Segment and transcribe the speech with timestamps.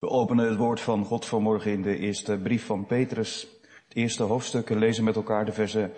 [0.00, 3.46] We openen het woord van God vanmorgen in de eerste brief van Petrus.
[3.88, 5.92] Het eerste hoofdstuk en lezen met elkaar de versen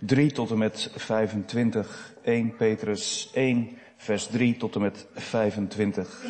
[0.00, 2.14] 3 tot en met 25.
[2.22, 6.24] 1 Petrus 1, vers 3 tot en met 25.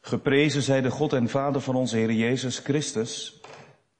[0.00, 3.40] Geprezen zij de God en Vader van onze Heer Jezus Christus,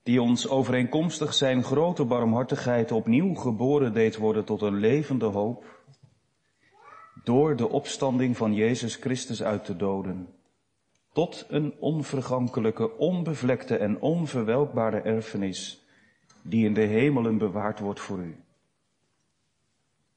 [0.03, 5.65] die ons overeenkomstig zijn grote barmhartigheid opnieuw geboren deed worden tot een levende hoop,
[7.25, 10.36] door de opstanding van Jezus Christus uit de doden
[11.17, 15.87] tot een onvergankelijke, onbevlekte en onverwelkbare erfenis,
[16.43, 18.45] die in de hemelen bewaard wordt voor u.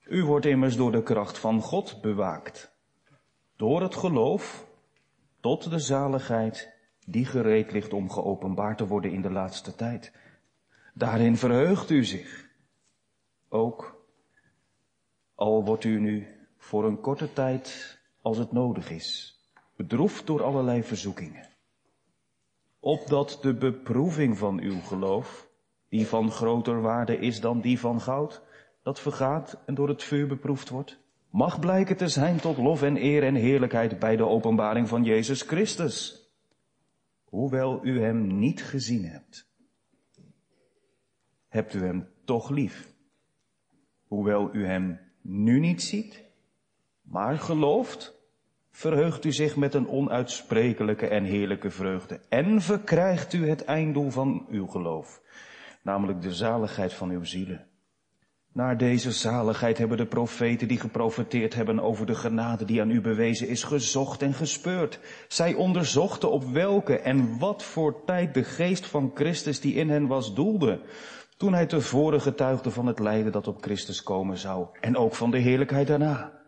[0.03, 2.75] U wordt immers door de kracht van God bewaakt,
[3.55, 4.67] door het geloof
[5.39, 6.73] tot de zaligheid
[7.05, 10.13] die gereed ligt om geopenbaard te worden in de laatste tijd.
[10.93, 12.49] Daarin verheugt u zich.
[13.49, 14.05] Ook
[15.35, 19.38] al wordt u nu voor een korte tijd, als het nodig is,
[19.79, 21.47] bedroefd door allerlei verzoekingen.
[22.79, 25.49] Opdat de beproeving van uw geloof,
[25.89, 28.41] die van groter waarde is dan die van goud,
[28.83, 32.97] dat vergaat en door het vuur beproefd wordt, mag blijken te zijn tot lof en
[32.97, 36.29] eer en heerlijkheid bij de openbaring van Jezus Christus.
[37.23, 39.49] Hoewel u hem niet gezien hebt,
[41.47, 42.93] hebt u hem toch lief.
[44.07, 46.23] Hoewel u hem nu niet ziet,
[47.01, 48.18] maar gelooft
[48.71, 54.45] verheugt u zich met een onuitsprekelijke en heerlijke vreugde en verkrijgt u het einddoel van
[54.49, 55.21] uw geloof,
[55.83, 57.67] namelijk de zaligheid van uw zielen.
[58.53, 63.01] Naar deze zaligheid hebben de profeten die geprofeteerd hebben over de genade die aan u
[63.01, 64.99] bewezen is, gezocht en gespeurd.
[65.27, 70.07] Zij onderzochten op welke en wat voor tijd de geest van Christus die in hen
[70.07, 70.81] was doelde,
[71.37, 75.31] toen hij tevoren getuigde van het lijden dat op Christus komen zou en ook van
[75.31, 76.38] de heerlijkheid daarna.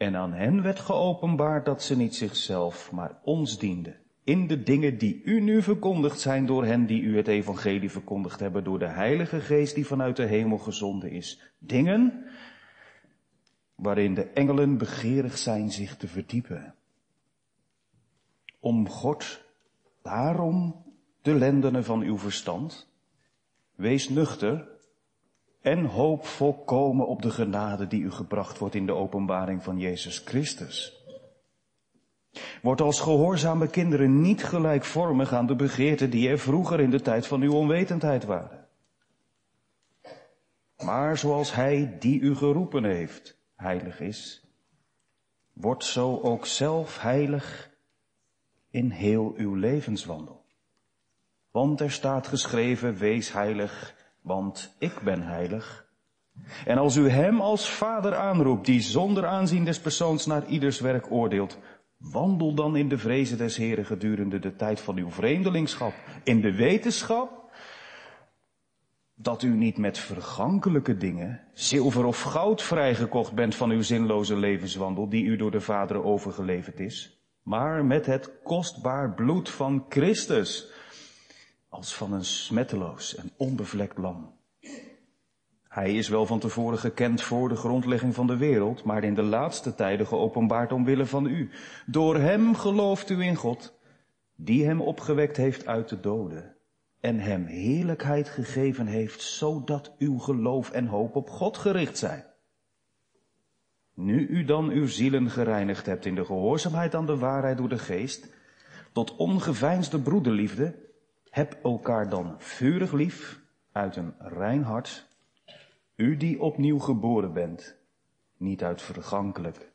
[0.00, 3.96] En aan hen werd geopenbaard dat ze niet zichzelf, maar ons dienden.
[4.24, 8.40] In de dingen die u nu verkondigd zijn door hen die u het evangelie verkondigd
[8.40, 11.40] hebben, door de Heilige Geest die vanuit de hemel gezonden is.
[11.58, 12.24] Dingen
[13.74, 16.74] waarin de engelen begeerig zijn zich te verdiepen.
[18.60, 19.44] Om God
[20.02, 20.84] daarom
[21.22, 22.88] de lendenen van uw verstand.
[23.74, 24.68] Wees nuchter
[25.60, 30.18] en hoop volkomen op de genade die u gebracht wordt in de openbaring van Jezus
[30.18, 30.98] Christus.
[32.62, 37.26] Word als gehoorzame kinderen niet gelijkvormig aan de begeerten die er vroeger in de tijd
[37.26, 38.66] van uw onwetendheid waren.
[40.76, 44.44] Maar zoals Hij die u geroepen heeft, heilig is,
[45.52, 47.70] wordt zo ook zelf heilig
[48.70, 50.44] in heel uw levenswandel.
[51.50, 53.94] Want er staat geschreven, wees heilig,
[54.30, 55.86] want ik ben heilig.
[56.64, 61.10] En als u hem als vader aanroept, die zonder aanzien des persoons naar ieders werk
[61.10, 61.58] oordeelt,
[61.96, 65.92] wandel dan in de vrezen des Heren gedurende de tijd van uw vreemdelingschap,
[66.24, 67.50] in de wetenschap
[69.14, 75.08] dat u niet met vergankelijke dingen, zilver of goud vrijgekocht bent van uw zinloze levenswandel,
[75.08, 80.70] die u door de Vader overgeleverd is, maar met het kostbaar bloed van Christus,
[81.70, 84.38] als van een smetteloos en onbevlekt lam.
[85.68, 89.22] Hij is wel van tevoren gekend voor de grondlegging van de wereld, maar in de
[89.22, 91.50] laatste tijden geopenbaard omwille van u.
[91.86, 93.78] Door hem gelooft u in God,
[94.36, 96.56] die hem opgewekt heeft uit de doden
[97.00, 102.24] en hem heerlijkheid gegeven heeft, zodat uw geloof en hoop op God gericht zijn.
[103.94, 107.78] Nu u dan uw zielen gereinigd hebt in de gehoorzaamheid aan de waarheid door de
[107.78, 108.32] geest,
[108.92, 110.89] tot ongeveinsde broederliefde,
[111.30, 113.40] heb elkaar dan vurig lief
[113.72, 115.06] uit een rein hart,
[115.96, 117.76] u die opnieuw geboren bent,
[118.36, 119.72] niet uit vergankelijk,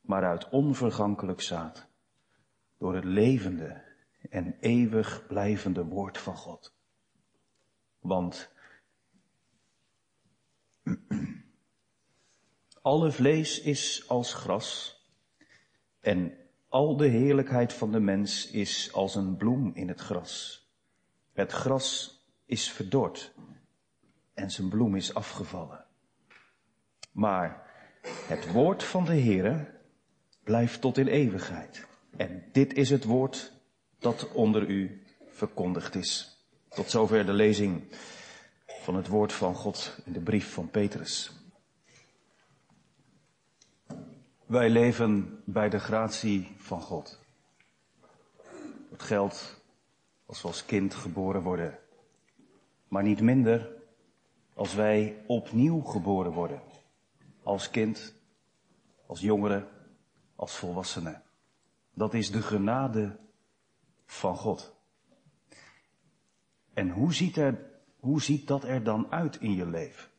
[0.00, 1.86] maar uit onvergankelijk zaad,
[2.78, 3.82] door het levende
[4.30, 6.74] en eeuwig blijvende woord van God.
[7.98, 8.52] Want
[12.82, 15.02] alle vlees is als gras
[16.00, 16.38] en
[16.68, 20.63] al de heerlijkheid van de mens is als een bloem in het gras.
[21.34, 23.32] Het gras is verdord
[24.34, 25.84] en zijn bloem is afgevallen.
[27.12, 27.70] Maar
[28.04, 29.80] het woord van de Heere
[30.42, 31.86] blijft tot in eeuwigheid.
[32.16, 33.52] En dit is het woord
[33.98, 36.38] dat onder u verkondigd is.
[36.68, 37.82] Tot zover de lezing
[38.66, 41.32] van het woord van God in de brief van Petrus.
[44.46, 47.20] Wij leven bij de gratie van God.
[48.90, 49.63] Het geldt
[50.26, 51.78] als we als kind geboren worden.
[52.88, 53.82] Maar niet minder
[54.54, 56.62] als wij opnieuw geboren worden.
[57.42, 58.14] Als kind,
[59.06, 59.68] als jongere,
[60.36, 61.22] als volwassene.
[61.94, 63.18] Dat is de genade
[64.06, 64.74] van God.
[66.72, 67.70] En hoe ziet, er,
[68.00, 70.10] hoe ziet dat er dan uit in je leven?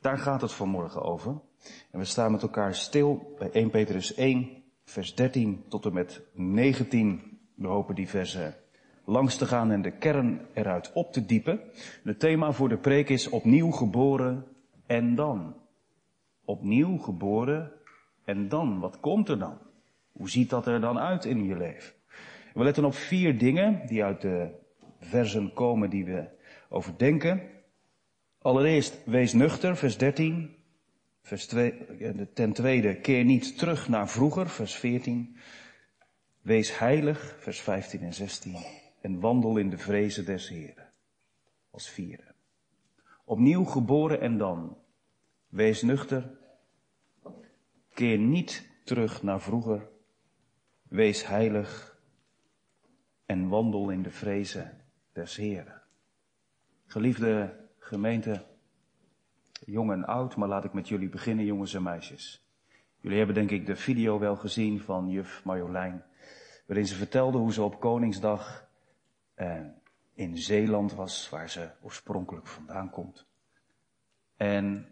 [0.00, 1.40] Daar gaat het vanmorgen over.
[1.90, 6.22] En we staan met elkaar stil bij 1 Petrus 1, vers 13 tot en met
[6.32, 7.40] 19.
[7.54, 8.56] We hopen die versen
[9.10, 11.60] langs te gaan en de kern eruit op te diepen.
[12.04, 14.46] Het thema voor de preek is opnieuw geboren
[14.86, 15.56] en dan.
[16.44, 17.72] Opnieuw geboren
[18.24, 18.80] en dan.
[18.80, 19.58] Wat komt er dan?
[20.12, 21.92] Hoe ziet dat er dan uit in je leven?
[22.54, 24.48] We letten op vier dingen die uit de
[24.98, 26.28] versen komen die we
[26.68, 27.42] overdenken.
[28.38, 30.56] Allereerst, wees nuchter, vers 13.
[31.22, 31.74] Vers 2,
[32.34, 35.36] ten tweede, keer niet terug naar vroeger, vers 14.
[36.40, 38.56] Wees heilig, vers 15 en 16.
[39.00, 40.92] En wandel in de vrezen des Heren.
[41.70, 42.34] Als vierde.
[43.24, 44.78] Opnieuw geboren en dan.
[45.48, 46.38] Wees nuchter.
[47.92, 49.88] Keer niet terug naar vroeger.
[50.82, 52.00] Wees heilig.
[53.26, 55.82] En wandel in de vrezen des Heren.
[56.86, 58.46] Geliefde gemeente,
[59.64, 62.48] jong en oud, maar laat ik met jullie beginnen, jongens en meisjes.
[63.00, 66.04] Jullie hebben denk ik de video wel gezien van juf Marjolein,
[66.66, 68.69] waarin ze vertelde hoe ze op Koningsdag
[69.40, 69.60] eh,
[70.14, 73.26] in Zeeland was, waar ze oorspronkelijk vandaan komt.
[74.36, 74.86] En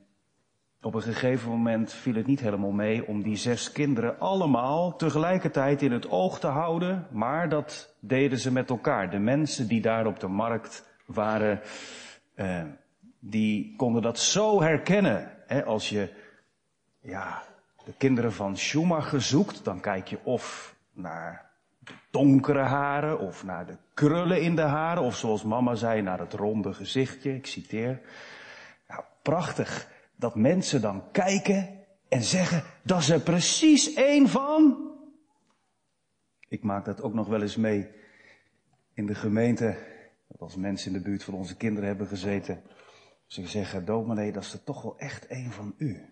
[0.80, 5.82] op een gegeven moment viel het niet helemaal mee om die zes kinderen allemaal tegelijkertijd
[5.82, 9.10] in het oog te houden, maar dat deden ze met elkaar.
[9.10, 11.60] De mensen die daar op de markt waren,
[12.34, 12.64] eh,
[13.18, 15.32] die konden dat zo herkennen.
[15.46, 15.64] Hè?
[15.64, 16.14] Als je
[17.00, 17.42] ja,
[17.84, 21.47] de kinderen van Schumacher zoekt, dan kijk je of naar
[22.10, 26.32] donkere haren, of naar de krullen in de haren, of zoals mama zei, naar het
[26.32, 27.34] ronde gezichtje.
[27.34, 28.00] Ik citeer.
[28.88, 34.86] Nou, prachtig dat mensen dan kijken en zeggen, dat is precies één van.
[36.48, 37.88] Ik maak dat ook nog wel eens mee
[38.94, 39.76] in de gemeente,
[40.28, 42.62] dat als mensen in de buurt van onze kinderen hebben gezeten,
[43.26, 46.08] ze zeggen, dominee, dat is er toch wel echt één van u.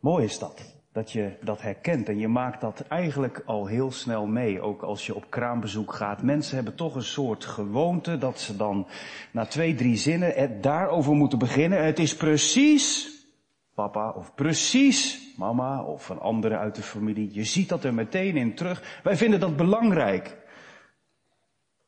[0.00, 4.26] Mooi is dat, dat je dat herkent en je maakt dat eigenlijk al heel snel
[4.26, 6.22] mee, ook als je op kraambezoek gaat.
[6.22, 8.86] Mensen hebben toch een soort gewoonte dat ze dan
[9.30, 11.84] na twee, drie zinnen het daarover moeten beginnen.
[11.84, 13.14] Het is precies
[13.74, 17.34] papa of precies mama of een andere uit de familie.
[17.34, 19.00] Je ziet dat er meteen in terug.
[19.02, 20.36] Wij vinden dat belangrijk.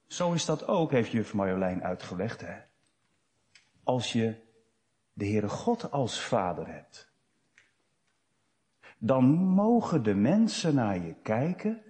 [0.06, 2.40] Zo is dat ook, heeft juf Marjolein uitgelegd.
[2.40, 2.54] Hè?
[3.84, 4.34] Als je
[5.12, 7.07] de Heere God als vader hebt,
[8.98, 11.82] dan mogen de mensen naar je kijken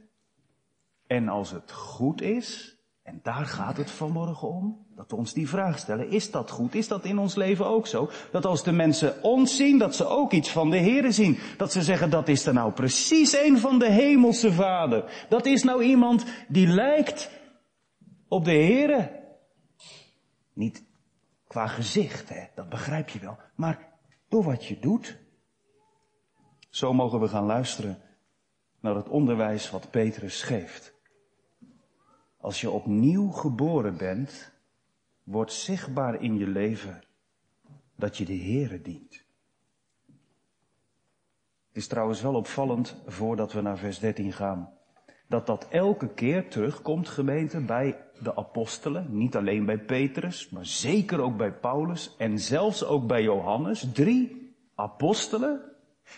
[1.07, 5.49] en als het goed is, en daar gaat het vanmorgen om, dat we ons die
[5.49, 6.75] vraag stellen, is dat goed?
[6.75, 8.11] Is dat in ons leven ook zo?
[8.33, 11.39] Dat als de mensen ons zien, dat ze ook iets van de Heere zien.
[11.57, 15.27] Dat ze zeggen, dat is er nou precies een van de hemelse vader.
[15.29, 17.31] Dat is nou iemand die lijkt
[18.29, 19.23] op de Heere.
[20.55, 20.85] Niet
[21.47, 23.39] qua gezicht, hè, dat begrijp je wel.
[23.55, 23.89] Maar
[24.29, 25.19] door wat je doet.
[26.79, 27.99] Zo mogen we gaan luisteren
[28.81, 30.95] naar het onderwijs wat Petrus geeft.
[32.37, 34.53] Als je opnieuw geboren bent,
[35.25, 37.03] wordt zichtbaar in je leven
[37.97, 39.25] dat je de Heere dient.
[41.69, 44.73] Het is trouwens wel opvallend, voordat we naar vers 13 gaan,
[45.29, 49.17] dat dat elke keer terugkomt, gemeente, bij de apostelen.
[49.17, 53.87] Niet alleen bij Petrus, maar zeker ook bij Paulus en zelfs ook bij Johannes.
[53.93, 55.69] Drie apostelen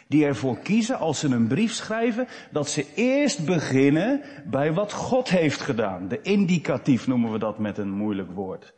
[0.09, 5.29] die ervoor kiezen, als ze een brief schrijven, dat ze eerst beginnen bij wat God
[5.29, 6.09] heeft gedaan.
[6.09, 8.75] De indicatief noemen we dat met een moeilijk woord.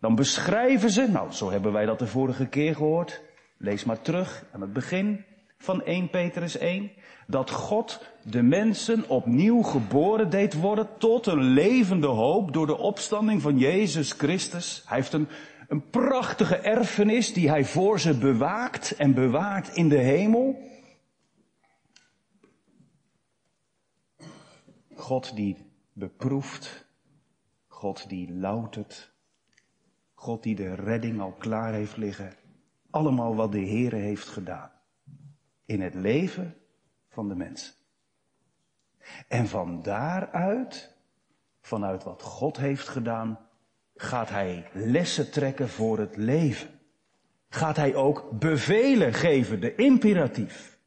[0.00, 3.22] Dan beschrijven ze, nou zo hebben wij dat de vorige keer gehoord.
[3.58, 5.24] Lees maar terug aan het begin
[5.58, 6.90] van 1 Petrus 1
[7.26, 13.42] dat God de mensen opnieuw geboren deed worden tot een levende hoop door de opstanding
[13.42, 14.82] van Jezus Christus.
[14.86, 15.28] Hij heeft een,
[15.68, 20.66] een prachtige erfenis die hij voor ze bewaakt en bewaart in de hemel.
[24.94, 25.56] God die
[25.92, 26.86] beproeft,
[27.66, 29.12] God die loutert,
[30.14, 32.34] God die de redding al klaar heeft liggen.
[32.90, 34.70] Allemaal wat de Heere heeft gedaan.
[35.64, 36.56] In het leven
[37.08, 37.76] van de mens.
[39.28, 40.96] En van daaruit,
[41.60, 43.47] vanuit wat God heeft gedaan,
[44.00, 46.68] gaat hij lessen trekken voor het leven.
[47.48, 50.78] Gaat hij ook bevelen geven, de imperatief.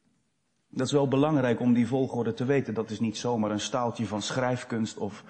[0.70, 2.74] Dat is wel belangrijk om die volgorde te weten.
[2.74, 5.24] Dat is niet zomaar een staaltje van schrijfkunst of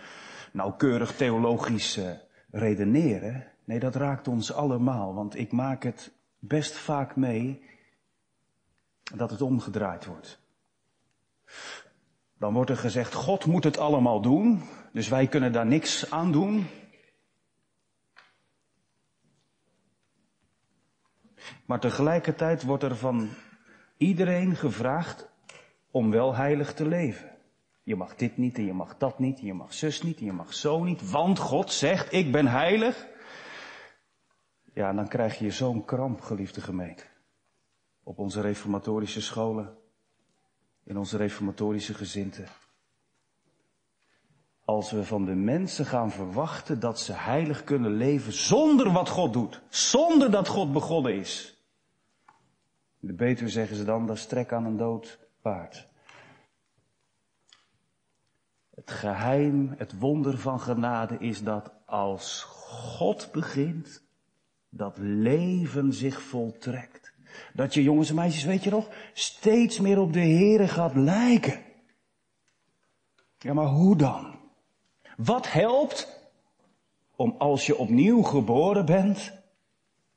[0.52, 2.12] nauwkeurig theologisch uh,
[2.52, 3.48] redeneren.
[3.64, 7.62] Nee, dat raakt ons allemaal, want ik maak het best vaak mee
[9.16, 10.40] dat het omgedraaid wordt.
[12.38, 14.62] Dan wordt er gezegd, God moet het allemaal doen,
[14.94, 16.68] dus wij kunnen daar niks aan doen.
[21.65, 23.29] Maar tegelijkertijd wordt er van
[23.98, 25.29] iedereen gevraagd
[25.91, 27.29] om wel heilig te leven.
[27.84, 30.25] Je mag dit niet en je mag dat niet, en je mag zus niet en
[30.25, 33.08] je mag zo niet, want God zegt, ik ben heilig.
[34.74, 37.03] Ja, dan krijg je zo'n kramp, geliefde gemeente.
[38.03, 39.77] Op onze reformatorische scholen,
[40.84, 42.46] in onze reformatorische gezinten.
[44.72, 49.34] Als we van de mensen gaan verwachten dat ze heilig kunnen leven zonder wat God
[49.34, 51.62] doet, zonder dat God begonnen is.
[53.00, 55.88] De beter zeggen ze dan, dat is trek aan een dood paard.
[58.75, 64.04] Het geheim, het wonder van genade is dat als God begint,
[64.70, 67.13] dat leven zich voltrekt.
[67.54, 71.60] Dat je jongens en meisjes, weet je nog, steeds meer op de Here gaat lijken.
[73.38, 74.40] Ja, maar hoe dan?
[75.24, 76.08] Wat helpt
[77.16, 79.32] om als je opnieuw geboren bent,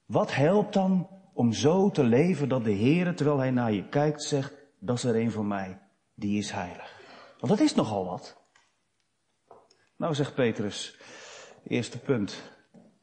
[0.06, 4.22] wat helpt dan om zo te leven dat de Heere, terwijl hij naar je kijkt,
[4.22, 5.78] zegt, dat is er een van mij,
[6.14, 7.00] die is heilig.
[7.38, 8.36] Want dat is nogal wat.
[9.96, 10.98] Nou, zegt Petrus,
[11.64, 12.52] eerste punt.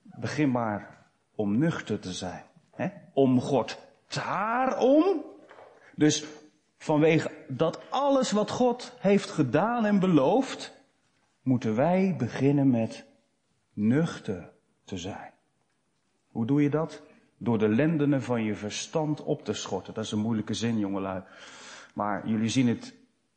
[0.01, 2.43] Begin maar om nuchter te zijn.
[2.72, 2.88] Hè?
[3.13, 3.77] Om God.
[4.08, 5.25] Daarom.
[5.96, 6.25] Dus
[6.77, 10.79] vanwege dat alles wat God heeft gedaan en beloofd,
[11.41, 13.05] moeten wij beginnen met
[13.74, 15.31] nuchter te zijn.
[16.27, 17.03] Hoe doe je dat?
[17.38, 19.93] Door de lendenen van je verstand op te schorten.
[19.93, 21.24] Dat is een moeilijke zin, jongelui.
[21.93, 22.95] Maar jullie zien het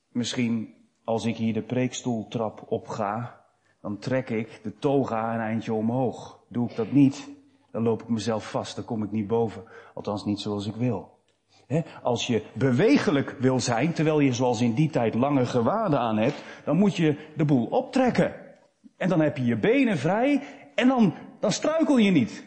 [0.09, 3.45] misschien als ik hier de preekstoeltrap op ga
[3.85, 6.41] dan trek ik de toga een eindje omhoog.
[6.49, 7.31] Doe ik dat niet,
[7.71, 9.65] dan loop ik mezelf vast, dan kom ik niet boven.
[9.95, 11.14] Althans niet zoals ik wil.
[12.03, 16.43] Als je bewegelijk wil zijn, terwijl je zoals in die tijd lange gewaden aan hebt,
[16.65, 18.35] dan moet je de boel optrekken.
[18.97, 20.43] En dan heb je je benen vrij
[20.75, 22.45] en dan, dan struikel je niet.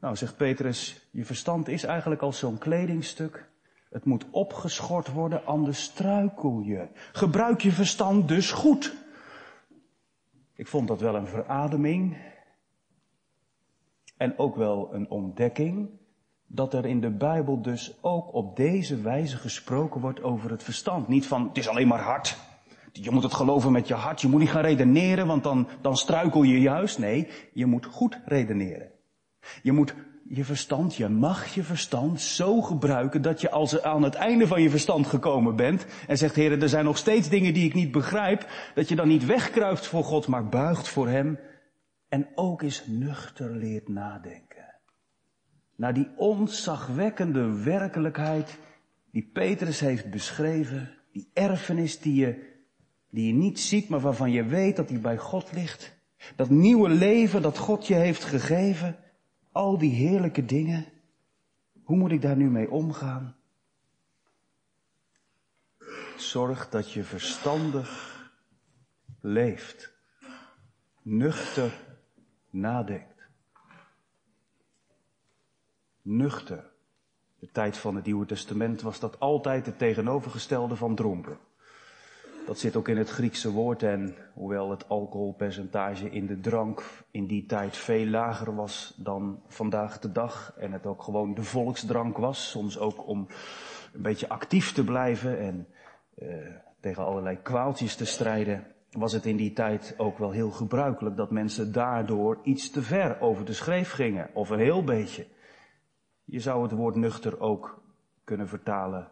[0.00, 3.50] Nou, zegt Petrus, je verstand is eigenlijk als zo'n kledingstuk.
[3.90, 6.88] Het moet opgeschort worden, anders struikel je.
[7.12, 8.94] Gebruik je verstand dus goed.
[10.54, 12.16] Ik vond dat wel een verademing.
[14.16, 15.90] En ook wel een ontdekking
[16.48, 21.08] dat er in de Bijbel dus ook op deze wijze gesproken wordt over het verstand.
[21.08, 22.36] Niet van, het is alleen maar hart.
[22.92, 24.20] Je moet het geloven met je hart.
[24.20, 26.98] Je moet niet gaan redeneren, want dan, dan struikel je juist.
[26.98, 28.90] Nee, je moet goed redeneren.
[29.62, 29.94] Je moet
[30.28, 34.62] je verstand, je mag je verstand zo gebruiken dat je als aan het einde van
[34.62, 37.92] je verstand gekomen bent en zegt, heren, er zijn nog steeds dingen die ik niet
[37.92, 41.38] begrijp, dat je dan niet wegkruipt voor God, maar buigt voor Hem
[42.08, 44.47] en ook eens nuchter leert nadenken.
[45.78, 48.58] Naar die onzagwekkende werkelijkheid
[49.10, 52.56] die Petrus heeft beschreven, die erfenis die je,
[53.10, 55.96] die je niet ziet, maar waarvan je weet dat die bij God ligt.
[56.36, 58.96] Dat nieuwe leven dat God je heeft gegeven
[59.52, 60.86] al die heerlijke dingen,
[61.82, 63.36] hoe moet ik daar nu mee omgaan?
[66.16, 68.16] Zorg dat je verstandig
[69.20, 69.92] leeft,
[71.02, 71.72] nuchter
[72.50, 73.17] nadenkt.
[76.10, 76.70] Nuchter.
[77.38, 81.38] De tijd van het Nieuwe Testament was dat altijd het tegenovergestelde van dronken.
[82.46, 87.26] Dat zit ook in het Griekse woord en hoewel het alcoholpercentage in de drank in
[87.26, 92.16] die tijd veel lager was dan vandaag de dag en het ook gewoon de volksdrank
[92.16, 93.26] was, soms ook om
[93.92, 95.68] een beetje actief te blijven en
[96.18, 96.28] uh,
[96.80, 101.30] tegen allerlei kwaaltjes te strijden, was het in die tijd ook wel heel gebruikelijk dat
[101.30, 105.26] mensen daardoor iets te ver over de schreef gingen, of een heel beetje.
[106.30, 107.82] Je zou het woord nuchter ook
[108.24, 109.10] kunnen vertalen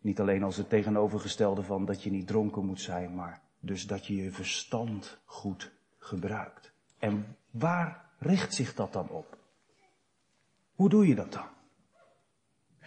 [0.00, 4.06] niet alleen als het tegenovergestelde van dat je niet dronken moet zijn, maar dus dat
[4.06, 6.72] je je verstand goed gebruikt.
[6.98, 9.36] En waar richt zich dat dan op?
[10.74, 11.46] Hoe doe je dat dan?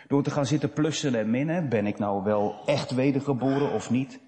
[0.08, 4.20] Door te gaan zitten plussen en minnen, ben ik nou wel echt wedergeboren of niet?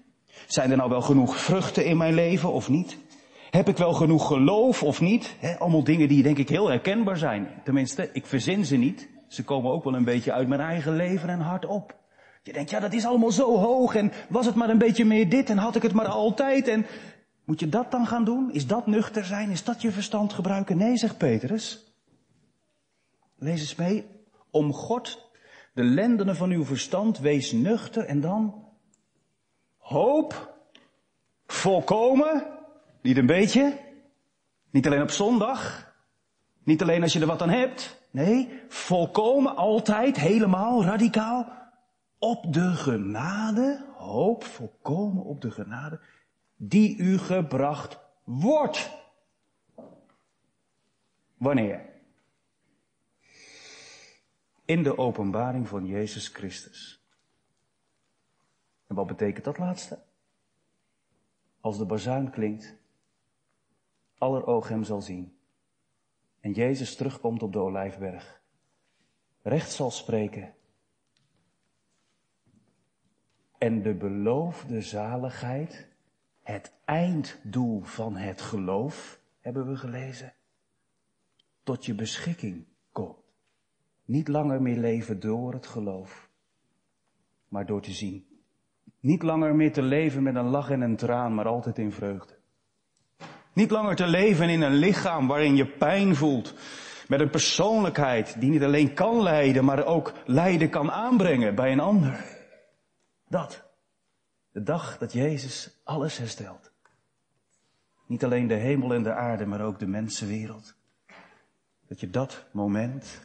[0.46, 2.98] Zijn er nou wel genoeg vruchten in mijn leven of niet?
[3.50, 5.36] Heb ik wel genoeg geloof of niet?
[5.58, 7.48] allemaal dingen die denk ik heel herkenbaar zijn.
[7.64, 9.08] Tenminste, ik verzin ze niet.
[9.32, 11.94] Ze komen ook wel een beetje uit mijn eigen leven en hart op.
[12.42, 15.28] Je denkt, ja, dat is allemaal zo hoog en was het maar een beetje meer
[15.28, 16.86] dit en had ik het maar altijd en
[17.44, 18.52] moet je dat dan gaan doen?
[18.52, 19.50] Is dat nuchter zijn?
[19.50, 20.76] Is dat je verstand gebruiken?
[20.76, 21.94] Nee, zegt Petrus.
[23.36, 24.06] Lees eens mee.
[24.50, 25.30] Om God,
[25.74, 28.68] de lendenen van uw verstand, wees nuchter en dan
[29.76, 30.54] hoop,
[31.46, 32.46] volkomen,
[33.02, 33.78] niet een beetje,
[34.70, 35.92] niet alleen op zondag,
[36.64, 41.52] niet alleen als je er wat aan hebt, nee, volkomen, altijd, helemaal, radicaal,
[42.18, 46.00] op de genade, hoop volkomen op de genade,
[46.56, 48.90] die u gebracht wordt.
[51.36, 51.90] Wanneer?
[54.64, 57.06] In de openbaring van Jezus Christus.
[58.86, 60.02] En wat betekent dat laatste?
[61.60, 62.76] Als de bazuin klinkt,
[64.18, 65.36] aller oog hem zal zien.
[66.42, 68.42] En Jezus terugkomt op de olijfberg.
[69.42, 70.54] Recht zal spreken.
[73.58, 75.88] En de beloofde zaligheid,
[76.42, 80.34] het einddoel van het geloof, hebben we gelezen,
[81.62, 83.18] tot je beschikking komt.
[84.04, 86.30] Niet langer meer leven door het geloof,
[87.48, 88.26] maar door te zien.
[89.00, 92.41] Niet langer meer te leven met een lach en een traan, maar altijd in vreugde.
[93.52, 96.54] Niet langer te leven in een lichaam waarin je pijn voelt.
[97.08, 101.80] Met een persoonlijkheid die niet alleen kan lijden, maar ook lijden kan aanbrengen bij een
[101.80, 102.24] ander.
[103.28, 103.62] Dat.
[104.52, 106.72] De dag dat Jezus alles herstelt.
[108.06, 110.74] Niet alleen de hemel en de aarde, maar ook de mensenwereld.
[111.88, 113.20] Dat je dat moment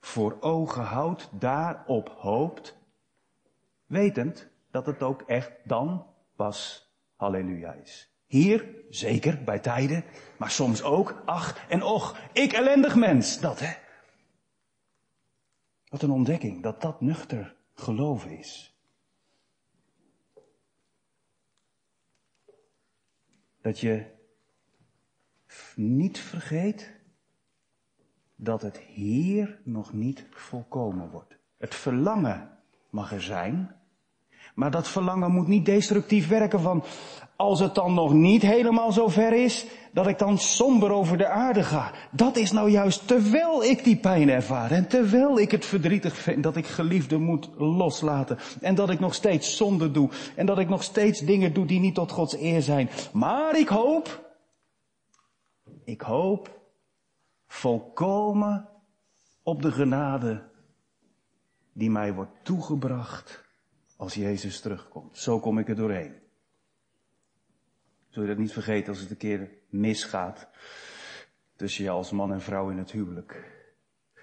[0.00, 2.76] voor ogen houdt, daarop hoopt,
[3.86, 6.06] wetend dat het ook echt dan
[6.36, 8.11] pas halleluja is.
[8.32, 10.04] Hier, zeker, bij tijden,
[10.38, 13.72] maar soms ook, ach en och, ik ellendig mens, dat hè.
[15.88, 18.76] Wat een ontdekking, dat dat nuchter geloof is.
[23.60, 24.06] Dat je
[25.74, 26.92] niet vergeet
[28.36, 31.36] dat het hier nog niet volkomen wordt.
[31.56, 32.58] Het verlangen
[32.90, 33.76] mag er zijn,
[34.54, 36.84] maar dat verlangen moet niet destructief werken van,
[37.42, 41.28] als het dan nog niet helemaal zo ver is, dat ik dan somber over de
[41.28, 41.92] aarde ga.
[42.10, 46.42] Dat is nou juist terwijl ik die pijn ervaar en terwijl ik het verdrietig vind
[46.42, 50.68] dat ik geliefde moet loslaten en dat ik nog steeds zonde doe en dat ik
[50.68, 52.90] nog steeds dingen doe die niet tot Gods eer zijn.
[53.12, 54.34] Maar ik hoop,
[55.84, 56.60] ik hoop
[57.46, 58.68] volkomen
[59.42, 60.50] op de genade
[61.72, 63.44] die mij wordt toegebracht
[63.96, 65.18] als Jezus terugkomt.
[65.18, 66.21] Zo kom ik er doorheen.
[68.12, 70.48] Zul je dat niet vergeten als het een keer misgaat
[71.56, 73.50] tussen je als man en vrouw in het huwelijk.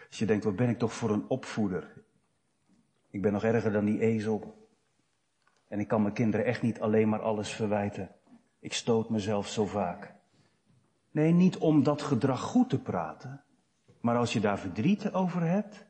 [0.07, 1.93] Als je denkt, wat ben ik toch voor een opvoeder?
[3.09, 4.67] Ik ben nog erger dan die ezel.
[5.67, 8.15] En ik kan mijn kinderen echt niet alleen maar alles verwijten.
[8.59, 10.13] Ik stoot mezelf zo vaak.
[11.11, 13.43] Nee, niet om dat gedrag goed te praten.
[14.01, 15.85] Maar als je daar verdriet over hebt,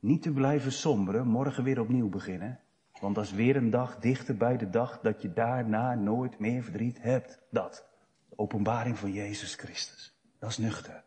[0.00, 2.60] niet te blijven somberen, morgen weer opnieuw beginnen.
[3.02, 6.62] Want dat is weer een dag dichter bij de dag dat je daarna nooit meer
[6.62, 7.38] verdriet hebt.
[7.50, 7.88] Dat.
[8.28, 10.14] De openbaring van Jezus Christus.
[10.38, 11.04] Dat is nuchter.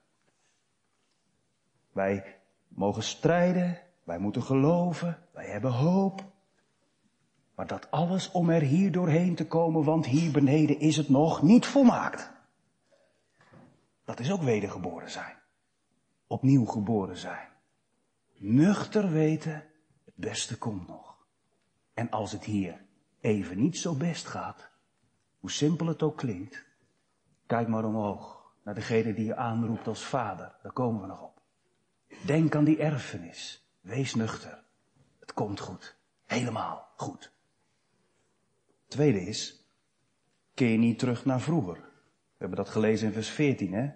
[1.91, 6.23] Wij mogen strijden, wij moeten geloven, wij hebben hoop.
[7.55, 11.41] Maar dat alles om er hier doorheen te komen, want hier beneden is het nog
[11.41, 12.31] niet volmaakt.
[14.03, 15.35] Dat is ook wedergeboren zijn.
[16.27, 17.47] Opnieuw geboren zijn.
[18.37, 19.63] Nuchter weten,
[20.05, 21.04] het beste komt nog.
[21.95, 22.81] En als het hier
[23.19, 24.69] even niet zo best gaat,
[25.39, 26.65] hoe simpel het ook klinkt,
[27.45, 30.55] kijk maar omhoog naar degene die je aanroept als vader.
[30.61, 31.41] Daar komen we nog op.
[32.25, 33.69] Denk aan die erfenis.
[33.81, 34.63] Wees nuchter.
[35.19, 35.97] Het komt goed.
[36.25, 37.33] Helemaal goed.
[38.87, 39.69] Tweede is,
[40.53, 41.75] keer niet terug naar vroeger.
[41.75, 43.91] We hebben dat gelezen in vers 14, hè?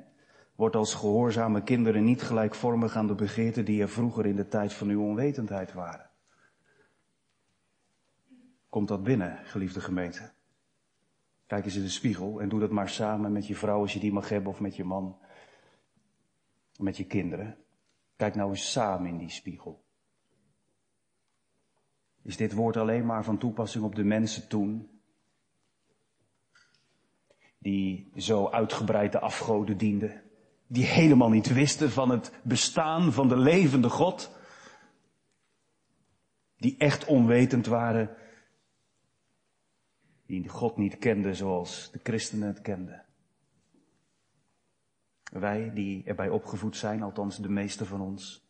[0.55, 4.73] Wordt als gehoorzame kinderen niet gelijkvormig aan de begeerten die er vroeger in de tijd
[4.73, 6.08] van uw onwetendheid waren.
[8.69, 10.31] Komt dat binnen, geliefde gemeente?
[11.47, 13.99] Kijk eens in de spiegel en doe dat maar samen met je vrouw als je
[13.99, 15.17] die mag hebben of met je man.
[16.77, 17.57] Met je kinderen.
[18.15, 19.83] Kijk nou eens samen in die spiegel.
[22.21, 25.01] Is dit woord alleen maar van toepassing op de mensen toen?
[27.57, 30.23] Die zo uitgebreid de afgoden dienden.
[30.67, 34.37] Die helemaal niet wisten van het bestaan van de levende God.
[36.57, 38.17] Die echt onwetend waren
[40.29, 43.05] die God niet kenden zoals de christenen het kenden.
[45.31, 48.47] Wij die erbij opgevoed zijn, althans de meeste van ons,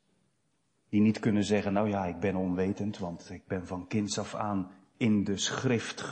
[0.90, 4.36] die niet kunnen zeggen, nou ja, ik ben onwetend, want ik ben van kinds af
[4.36, 6.06] aan in de schrift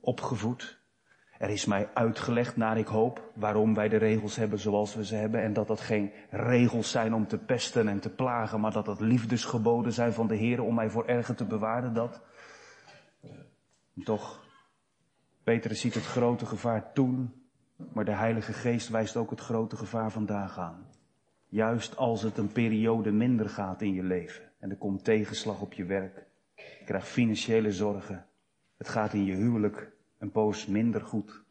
[0.00, 0.80] opgevoed.
[1.38, 5.14] Er is mij uitgelegd, naar ik hoop, waarom wij de regels hebben zoals we ze
[5.14, 5.42] hebben.
[5.42, 9.00] En dat dat geen regels zijn om te pesten en te plagen, maar dat dat
[9.00, 11.94] liefdesgeboden zijn van de Heer om mij voor erger te bewaren.
[11.94, 12.20] Dat.
[14.04, 14.48] toch
[15.44, 17.32] Petrus ziet het grote gevaar toen,
[17.92, 20.86] maar de Heilige Geest wijst ook het grote gevaar vandaag aan.
[21.48, 25.72] Juist als het een periode minder gaat in je leven en er komt tegenslag op
[25.72, 28.26] je werk, Je krijgt financiële zorgen.
[28.76, 31.42] Het gaat in je huwelijk een poos minder goed.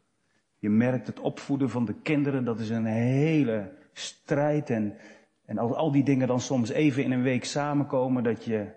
[0.58, 4.70] Je merkt het opvoeden van de kinderen, dat is een hele strijd.
[4.70, 4.96] En,
[5.44, 8.70] en als al die dingen dan soms even in een week samenkomen, dat je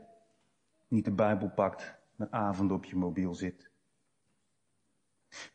[0.88, 3.72] niet de Bijbel pakt, een avond op je mobiel zit.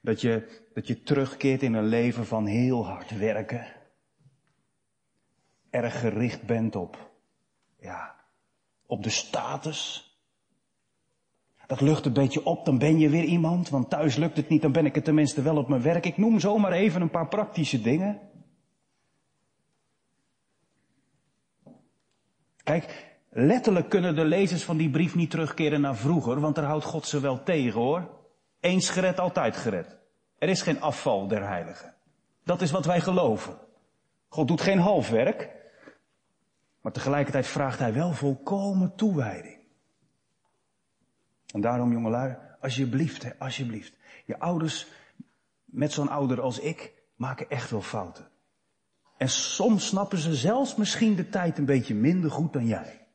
[0.01, 3.67] Dat je, dat je terugkeert in een leven van heel hard werken.
[5.71, 7.11] Erg gericht bent op,
[7.79, 8.15] ja,
[8.87, 10.07] op de status.
[11.67, 14.63] Dat lucht een beetje op, dan ben je weer iemand, want thuis lukt het niet,
[14.63, 16.07] dan ben ik het tenminste wel op mijn werk.
[16.07, 18.21] Ik noem zomaar even een paar praktische dingen.
[22.57, 26.85] Kijk, letterlijk kunnen de lezers van die brief niet terugkeren naar vroeger, want daar houdt
[26.85, 28.18] God ze wel tegen hoor.
[28.61, 29.97] Eens gered, altijd gered.
[30.39, 31.95] Er is geen afval der heiligen.
[32.45, 33.59] Dat is wat wij geloven.
[34.29, 35.51] God doet geen halfwerk,
[36.81, 39.59] maar tegelijkertijd vraagt hij wel volkomen toewijding.
[41.53, 43.97] En daarom, jongelui, alsjeblieft, alsjeblieft.
[44.25, 44.87] Je ouders,
[45.65, 48.29] met zo'n ouder als ik, maken echt wel fouten.
[49.17, 53.07] En soms snappen ze zelfs misschien de tijd een beetje minder goed dan jij.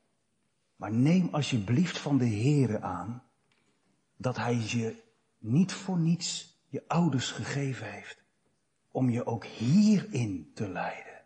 [0.75, 3.23] Maar neem alsjeblieft van de Heere aan
[4.17, 5.02] dat Hij je
[5.43, 8.23] niet voor niets je ouders gegeven heeft.
[8.91, 11.21] Om je ook hierin te leiden.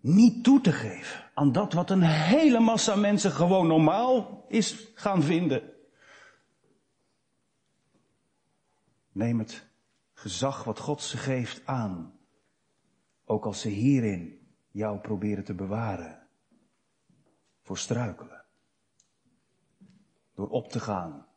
[0.00, 5.22] Niet toe te geven aan dat wat een hele massa mensen gewoon normaal is gaan
[5.22, 5.72] vinden.
[9.12, 9.68] Neem het
[10.12, 12.18] gezag wat God ze geeft aan.
[13.24, 16.26] Ook als ze hierin jou proberen te bewaren.
[17.62, 18.44] Voor struikelen.
[20.34, 21.28] Door op te gaan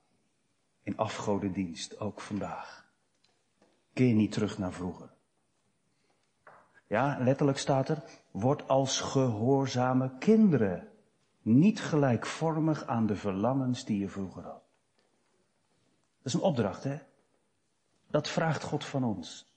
[0.84, 2.92] in afgodendienst, ook vandaag.
[3.94, 5.10] Keer niet terug naar vroeger.
[6.88, 10.88] Ja, letterlijk staat er, word als gehoorzame kinderen.
[11.42, 14.62] Niet gelijkvormig aan de verlangens die je vroeger had.
[16.18, 17.00] Dat is een opdracht, hè?
[18.08, 19.52] Dat vraagt God van ons.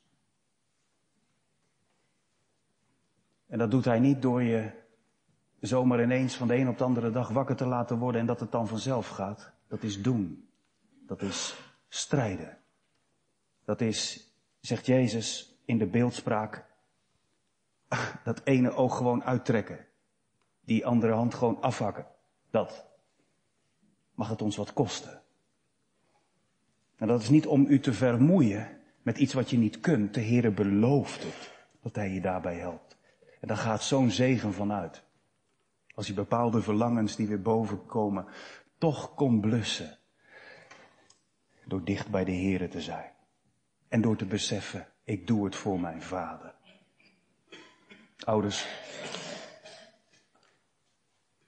[3.46, 4.84] En dat doet Hij niet door je
[5.60, 8.40] zomaar ineens van de een op de andere dag wakker te laten worden en dat
[8.40, 9.52] het dan vanzelf gaat.
[9.68, 10.45] Dat is doen.
[11.06, 11.56] Dat is
[11.88, 12.58] strijden.
[13.64, 16.64] Dat is, zegt Jezus in de beeldspraak,
[18.24, 19.86] dat ene oog gewoon uittrekken.
[20.60, 22.06] Die andere hand gewoon afhakken.
[22.50, 22.86] Dat
[24.14, 25.22] mag het ons wat kosten.
[26.96, 30.14] En dat is niet om u te vermoeien met iets wat je niet kunt.
[30.14, 32.96] De Heere belooft het, dat Hij je daarbij helpt.
[33.40, 35.02] En daar gaat zo'n zegen van uit.
[35.94, 38.26] Als je bepaalde verlangens die weer boven komen,
[38.78, 39.98] toch kon blussen.
[41.66, 43.12] Door dicht bij de Heere te zijn.
[43.88, 46.55] En door te beseffen, ik doe het voor mijn vader.
[48.24, 48.66] Ouders,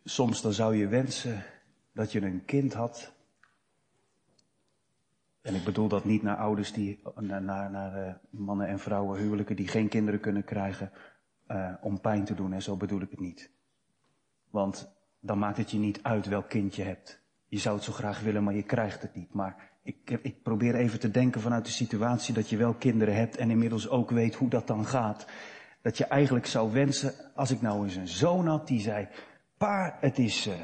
[0.05, 1.45] soms dan zou je wensen
[1.93, 3.13] dat je een kind had
[5.49, 9.19] en ik bedoel dat niet naar ouders die, naar, naar, naar uh, mannen en vrouwen,
[9.19, 10.93] huwelijken die geen kinderen kunnen krijgen,
[11.49, 12.53] uh, om pijn te doen.
[12.53, 13.51] En zo bedoel ik het niet.
[14.51, 17.18] Want dan maakt het je niet uit welk kind je hebt.
[17.49, 19.35] Je zou het zo graag willen, maar je krijgt het niet.
[19.35, 23.37] Maar ik, ik probeer even te denken vanuit de situatie dat je wel kinderen hebt
[23.37, 25.27] en inmiddels ook weet hoe dat dan gaat.
[25.83, 29.09] Dat je eigenlijk zou wensen, als ik nou eens een zoon had die zei,
[29.57, 30.55] pa, het is, uh,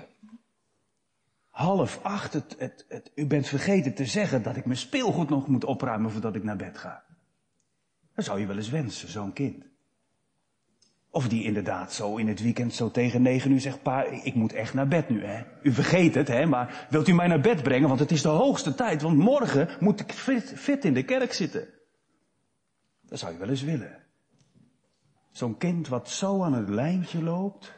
[1.51, 2.57] half acht, het,
[2.89, 6.45] het, u bent vergeten te zeggen dat ik mijn speelgoed nog moet opruimen voordat ik
[6.45, 7.05] naar bed ga.
[8.15, 9.65] Dat zou je wel eens wensen, zo'n kind.
[11.15, 14.53] Of die inderdaad zo in het weekend zo tegen negen uur zegt, pa, ik moet
[14.53, 15.43] echt naar bed nu, hè.
[15.63, 18.29] U vergeet het, hè, maar wilt u mij naar bed brengen, want het is de
[18.29, 21.69] hoogste tijd, want morgen moet ik fit, in de kerk zitten.
[23.07, 23.99] Dat zou je wel eens willen.
[25.31, 27.73] Zo'n kind wat zo aan het lijntje loopt,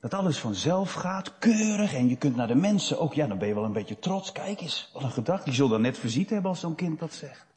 [0.00, 1.94] dat alles vanzelf gaat, keurig.
[1.94, 4.32] En je kunt naar de mensen ook, ja, dan ben je wel een beetje trots.
[4.32, 5.44] Kijk eens, wat een gedachte.
[5.44, 7.51] Die zullen dan net verziet hebben als zo'n kind dat zegt.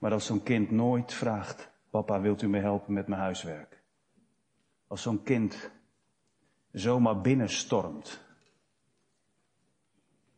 [0.00, 3.82] Maar als zo'n kind nooit vraagt, papa, wilt u me helpen met mijn huiswerk?
[4.86, 5.70] Als zo'n kind
[6.72, 8.20] zomaar binnenstormt.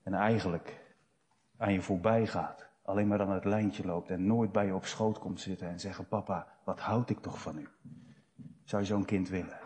[0.02, 0.94] En eigenlijk
[1.56, 2.68] aan je voorbij gaat.
[2.82, 5.80] Alleen maar aan het lijntje loopt en nooit bij je op schoot komt zitten en
[5.80, 7.68] zeggen, papa, wat houd ik toch van u?
[8.64, 9.60] Zou je zo'n kind willen?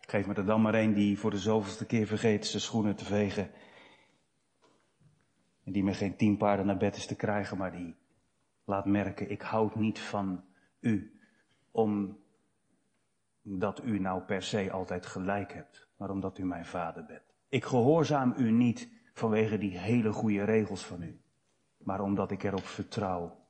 [0.00, 3.04] Geef me er dan maar een die voor de zoveelste keer vergeet zijn schoenen te
[3.04, 3.50] vegen.
[5.64, 7.96] En die met geen tien paarden naar bed is te krijgen, maar die
[8.68, 10.44] laat merken, ik houd niet van
[10.80, 11.20] u.
[11.70, 12.16] Omdat
[13.84, 17.34] u nou per se altijd gelijk hebt, maar omdat u mijn vader bent.
[17.48, 21.20] Ik gehoorzaam u niet vanwege die hele goede regels van u,
[21.78, 23.46] maar omdat ik erop vertrouw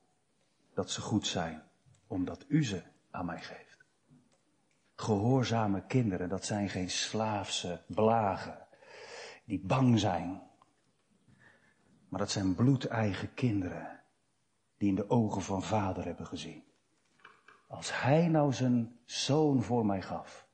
[0.73, 1.63] dat ze goed zijn,
[2.07, 3.85] omdat u ze aan mij geeft.
[4.95, 8.67] Gehoorzame kinderen, dat zijn geen slaafse blagen
[9.45, 10.41] die bang zijn.
[12.09, 13.98] Maar dat zijn bloedeigen kinderen
[14.79, 16.63] die in de ogen van vader hebben gezien.
[17.67, 20.47] Als hij nou zijn zoon voor mij gaf,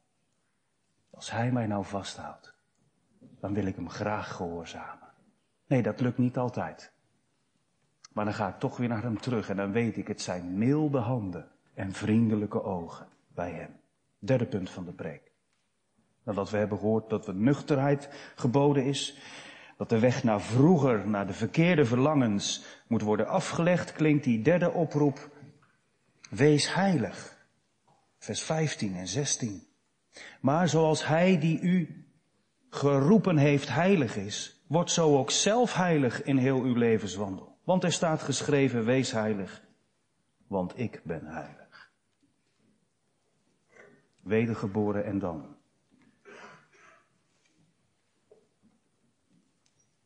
[1.09, 2.55] als hij mij nou vasthoudt,
[3.39, 5.09] dan wil ik hem graag gehoorzamen.
[5.67, 6.93] Nee, dat lukt niet altijd.
[8.13, 10.57] Maar dan ga ik toch weer naar hem terug en dan weet ik, het zijn
[10.57, 13.79] milde handen en vriendelijke ogen bij hem.
[14.19, 15.31] Derde punt van de preek.
[16.23, 19.17] Nadat we hebben gehoord dat de nuchterheid geboden is,
[19.77, 24.71] dat de weg naar vroeger, naar de verkeerde verlangens moet worden afgelegd, klinkt die derde
[24.71, 25.29] oproep,
[26.29, 27.33] wees heilig.
[28.17, 29.63] Vers 15 en 16.
[30.41, 32.05] Maar zoals hij die u
[32.69, 37.57] geroepen heeft heilig is, wordt zo ook zelf heilig in heel uw levenswandel.
[37.63, 39.63] Want er staat geschreven, wees heilig,
[40.47, 41.91] want ik ben heilig.
[44.21, 45.54] Wedergeboren en dan.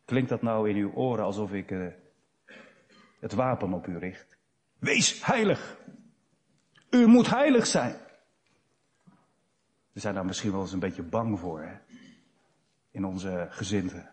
[0.09, 1.87] Klinkt dat nou in uw oren alsof ik uh,
[3.19, 4.37] het wapen op u richt?
[4.79, 5.79] Wees heilig!
[6.89, 7.95] U moet heilig zijn!
[9.91, 11.77] We zijn daar misschien wel eens een beetje bang voor, hè?
[12.91, 14.09] In onze gezinten.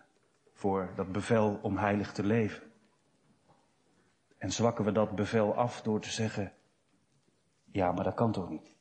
[0.52, 2.72] Voor dat bevel om heilig te leven.
[4.38, 6.52] En zwakken we dat bevel af door te zeggen,
[7.64, 8.74] ja, maar dat kan toch niet?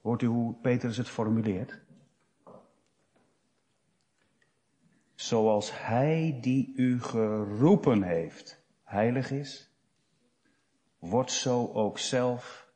[0.00, 1.88] Hoort u hoe Petrus het formuleert?
[5.20, 9.70] Zoals hij die u geroepen heeft heilig is,
[10.98, 12.72] wordt zo ook zelf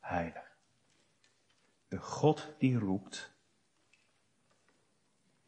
[0.00, 0.58] heilig.
[1.88, 3.36] De God die roept,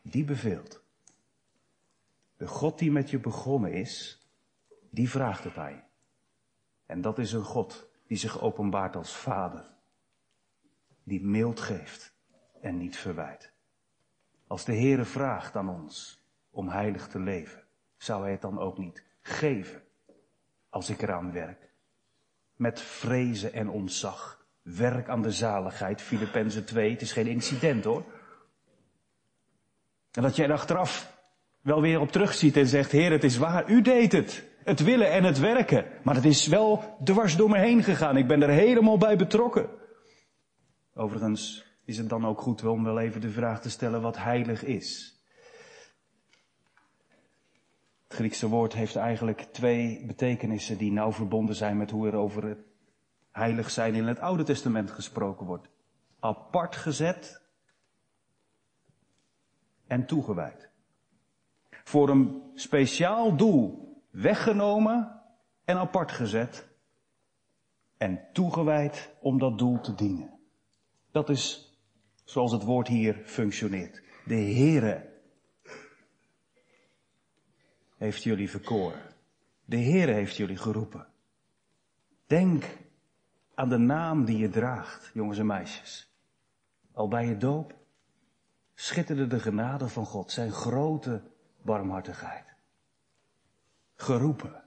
[0.03, 0.85] die beveelt.
[2.37, 4.27] De God die met je begonnen is,
[4.91, 5.83] die vraagt het aan je.
[6.87, 9.71] En dat is een God die zich openbaart als vader.
[11.03, 12.15] Die mild geeft
[12.61, 13.53] en niet verwijt.
[14.47, 17.63] Als de Heere vraagt aan ons om heilig te leven,
[17.97, 19.83] zou hij het dan ook niet geven
[20.69, 21.73] als ik eraan werk.
[22.57, 24.47] Met vrezen en ontzag.
[24.63, 26.91] Werk aan de zaligheid, Filippenzen 2.
[26.91, 28.05] Het is geen incident hoor.
[30.13, 31.17] En dat jij er achteraf
[31.61, 34.47] wel weer op terugziet en zegt, Heer, het is waar, u deed het.
[34.65, 35.85] Het willen en het werken.
[36.03, 38.17] Maar het is wel dwars door me heen gegaan.
[38.17, 39.71] Ik ben er helemaal bij betrokken.
[40.95, 44.65] Overigens is het dan ook goed om wel even de vraag te stellen wat heilig
[44.65, 45.18] is.
[48.09, 52.45] Het Griekse woord heeft eigenlijk twee betekenissen die nauw verbonden zijn met hoe er over
[52.45, 52.59] het
[53.31, 55.69] heilig zijn in het Oude Testament gesproken wordt.
[56.21, 57.43] Apart gezet
[59.87, 60.71] en toegewijd.
[61.85, 65.23] Voor een speciaal doel weggenomen
[65.65, 66.69] en apart gezet
[67.97, 70.39] en toegewijd om dat doel te dienen.
[71.11, 71.73] Dat is
[72.25, 74.03] zoals het woord hier functioneert.
[74.25, 75.08] De Heere
[77.99, 79.01] heeft jullie verkoren.
[79.65, 81.07] De Heer heeft jullie geroepen.
[82.27, 82.65] Denk
[83.55, 86.13] aan de naam die je draagt, jongens en meisjes.
[86.93, 87.75] Al bij je doop
[88.75, 91.23] schitterde de genade van God, zijn grote
[91.63, 92.45] barmhartigheid.
[93.95, 94.63] Geroepen.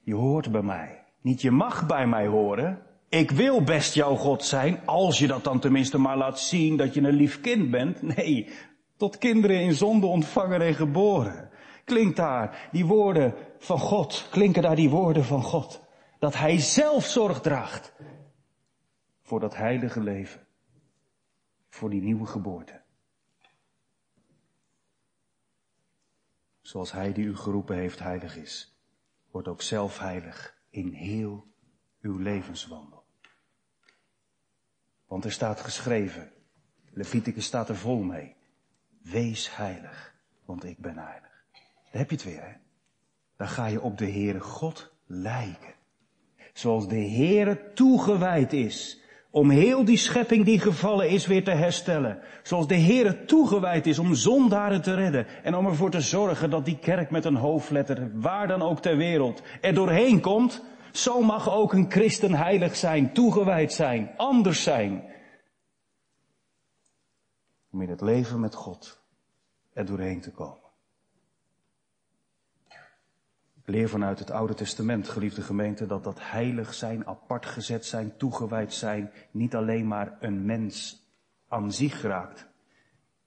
[0.00, 1.04] Je hoort bij mij.
[1.20, 2.82] Niet je mag bij mij horen.
[3.08, 6.94] Ik wil best jouw God zijn, als je dat dan tenminste maar laat zien dat
[6.94, 8.02] je een lief kind bent.
[8.16, 8.48] Nee,
[8.96, 11.47] tot kinderen in zonde ontvangen en geboren
[11.88, 15.80] klinkt daar die woorden van God, klinken daar die woorden van God.
[16.18, 17.92] Dat Hij zelf zorg draagt
[19.22, 20.46] voor dat heilige leven,
[21.68, 22.80] voor die nieuwe geboorte.
[26.60, 28.78] Zoals Hij die u geroepen heeft heilig is,
[29.30, 31.46] wordt ook zelf heilig in heel
[32.00, 33.04] uw levenswandel.
[35.06, 36.32] Want er staat geschreven,
[36.90, 38.36] Leviticus staat er vol mee,
[39.02, 41.27] wees heilig, want ik ben heilig.
[41.90, 42.52] Daar heb je het weer, hè?
[43.36, 45.74] Dan ga je op de Heere God lijken.
[46.52, 52.18] Zoals de Heere toegewijd is om heel die schepping die gevallen is weer te herstellen.
[52.42, 56.64] Zoals de Heere toegewijd is om zondaren te redden en om ervoor te zorgen dat
[56.64, 60.64] die kerk met een hoofdletter, waar dan ook ter wereld, er doorheen komt.
[60.92, 65.04] Zo mag ook een christen heilig zijn, toegewijd zijn, anders zijn.
[67.70, 69.02] Om in het leven met God
[69.72, 70.67] er doorheen te komen.
[73.68, 78.74] Leer vanuit het Oude Testament, geliefde gemeente, dat dat heilig zijn, apart gezet zijn, toegewijd
[78.74, 81.06] zijn, niet alleen maar een mens
[81.48, 82.48] aan zich raakt.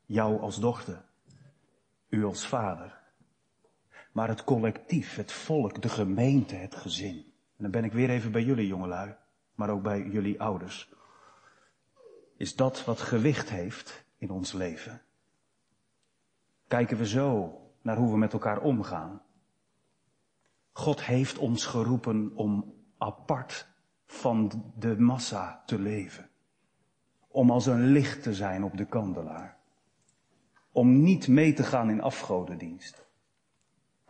[0.06, 1.02] Jou als dochter,
[2.10, 3.00] u als vader.
[4.12, 7.18] Maar het collectief, het volk, de gemeente, het gezin.
[7.58, 9.16] En dan ben ik weer even bij jullie jongelui.
[9.56, 10.94] maar ook bij jullie ouders.
[12.38, 15.02] Is dat wat gewicht heeft in ons leven?
[16.68, 19.22] Kijken we zo naar hoe we met elkaar omgaan?
[20.82, 23.68] God heeft ons geroepen om apart
[24.06, 26.30] van de massa te leven.
[27.28, 29.58] Om als een licht te zijn op de kandelaar.
[30.72, 33.06] Om niet mee te gaan in afgodendienst.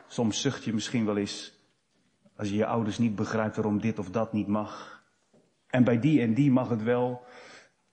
[0.07, 1.59] Soms zucht je misschien wel eens
[2.35, 5.03] als je je ouders niet begrijpt waarom dit of dat niet mag.
[5.67, 7.25] En bij die en die mag het wel.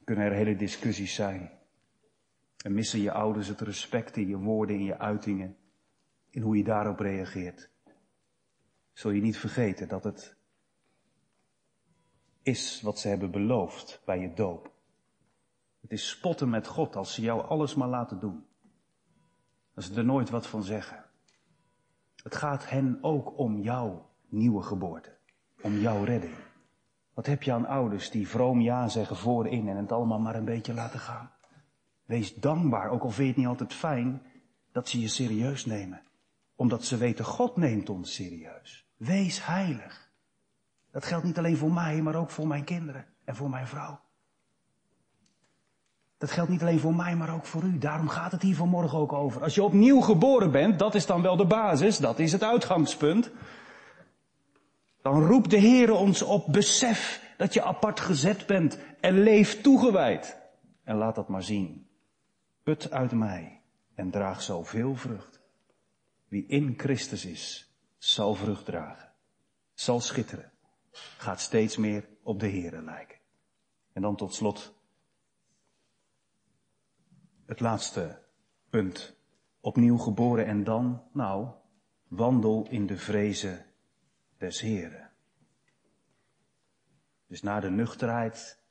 [0.05, 1.51] Kunnen er hele discussies zijn.
[2.65, 5.57] En missen je ouders het respect in je woorden, in je uitingen,
[6.31, 7.71] in hoe je daarop reageert.
[8.99, 10.37] Zul je niet vergeten dat het
[12.43, 14.73] is wat ze hebben beloofd bij je doop.
[15.81, 18.47] Het is spotten met God als ze jou alles maar laten doen.
[19.75, 21.05] Als ze er nooit wat van zeggen.
[22.23, 25.17] Het gaat hen ook om jouw nieuwe geboorte.
[25.63, 26.35] Om jouw redding.
[27.15, 30.45] Wat heb je aan ouders die vroom ja zeggen voorin en het allemaal maar een
[30.45, 31.33] beetje laten gaan?
[32.05, 34.23] Wees dankbaar, ook al vind je het niet altijd fijn,
[34.73, 36.03] dat ze je serieus nemen.
[36.55, 38.88] Omdat ze weten, God neemt ons serieus.
[38.99, 40.11] Wees heilig.
[40.91, 44.01] Dat geldt niet alleen voor mij, maar ook voor mijn kinderen en voor mijn vrouw.
[46.19, 47.79] Dat geldt niet alleen voor mij, maar ook voor u.
[47.79, 49.43] Daarom gaat het hier vanmorgen ook over.
[49.43, 53.31] Als je opnieuw geboren bent, dat is dan wel de basis, dat is het uitgangspunt.
[55.03, 60.37] Dan roept de Heer ons op, besef dat je apart gezet bent en leef toegewijd.
[60.85, 61.87] En laat dat maar zien.
[62.63, 63.61] Put uit mij
[63.95, 65.41] en draag zoveel vrucht.
[66.29, 67.68] Wie in Christus is,
[67.99, 69.13] zal vrucht dragen,
[69.75, 70.53] zal schitteren,
[71.19, 73.19] gaat steeds meer op de Here lijken.
[73.93, 74.75] En dan tot slot
[77.47, 78.23] het laatste
[78.71, 79.17] punt.
[79.61, 81.49] Opnieuw geboren en dan, nou,
[82.09, 83.67] wandel in de vrezen
[84.37, 85.11] des Heren.
[87.27, 88.63] Dus na de nuchterheid,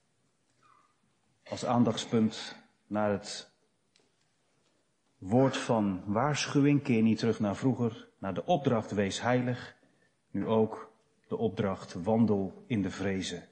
[1.43, 2.55] als aandachtspunt
[2.87, 3.56] naar het
[5.17, 9.75] woord van waarschuwing, keer niet terug naar vroeger, naar de opdracht wees heilig,
[10.31, 10.91] nu ook
[11.27, 13.43] de opdracht wandel in de vrezen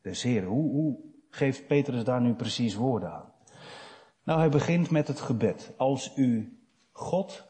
[0.00, 0.48] des Heren.
[0.48, 3.32] Hoe, hoe geeft Petrus daar nu precies woorden aan?
[4.22, 5.72] Nou, hij begint met het gebed.
[5.76, 6.58] Als u
[6.92, 7.48] God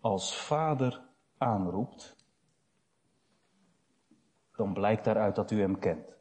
[0.00, 1.02] als vader
[1.38, 2.16] aanroept,
[4.56, 6.16] dan blijkt daaruit dat u hem kent.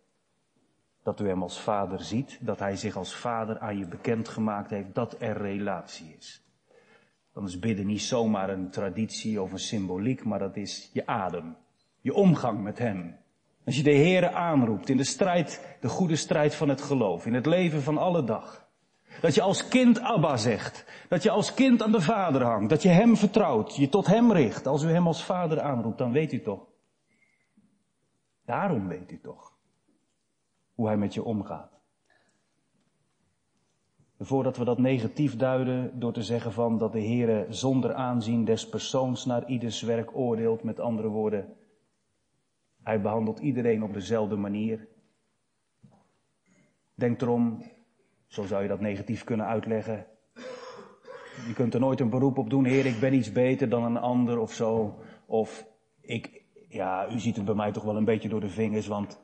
[1.03, 4.69] Dat u hem als vader ziet, dat hij zich als vader aan je bekend gemaakt
[4.69, 6.44] heeft, dat er relatie is.
[7.35, 11.55] Dan is bidden niet zomaar een traditie of een symboliek, maar dat is je adem,
[12.01, 13.17] je omgang met hem.
[13.65, 17.33] Als je de Heere aanroept in de strijd, de goede strijd van het geloof, in
[17.33, 18.67] het leven van alle dag.
[19.21, 20.85] Dat je als kind Abba zegt.
[21.09, 22.69] Dat je als kind aan de vader hangt.
[22.69, 23.75] Dat je hem vertrouwt.
[23.75, 24.67] Je tot hem richt.
[24.67, 26.67] Als u hem als vader aanroept, dan weet u toch.
[28.45, 29.53] Daarom weet u toch.
[30.73, 31.74] Hoe hij met je omgaat.
[34.19, 38.69] Voordat we dat negatief duiden door te zeggen van dat de Heere zonder aanzien des
[38.69, 41.53] persoons naar ieders werk oordeelt, met andere woorden,
[42.83, 44.87] hij behandelt iedereen op dezelfde manier.
[46.93, 47.63] Denk erom,
[48.27, 50.05] zo zou je dat negatief kunnen uitleggen.
[51.47, 53.97] Je kunt er nooit een beroep op doen, Heer, ik ben iets beter dan een
[53.97, 54.99] ander of zo.
[55.25, 55.67] Of
[56.01, 59.19] ik, ja, u ziet het bij mij toch wel een beetje door de vingers, want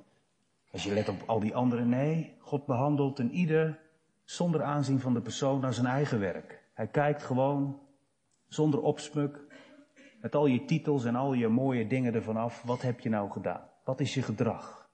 [0.72, 3.80] als je let op al die anderen, nee, God behandelt een ieder
[4.24, 6.64] zonder aanzien van de persoon naar zijn eigen werk.
[6.74, 7.80] Hij kijkt gewoon,
[8.48, 9.40] zonder opsmuk,
[10.22, 13.32] met al je titels en al je mooie dingen ervan af, wat heb je nou
[13.32, 13.70] gedaan?
[13.84, 14.90] Wat is je gedrag?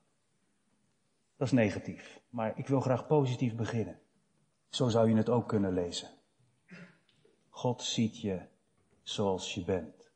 [1.38, 2.22] Dat is negatief.
[2.30, 4.00] Maar ik wil graag positief beginnen.
[4.70, 6.10] Zo zou je het ook kunnen lezen.
[7.50, 8.42] God ziet je
[9.04, 10.12] zoals je bent.